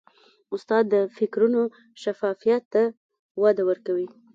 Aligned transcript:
استاد 0.55 0.83
د 0.93 0.95
فکرونو 1.17 1.61
شفافیت 2.01 2.63
ته 2.73 2.83
وده 3.41 3.63
ورکوي. 3.69 4.07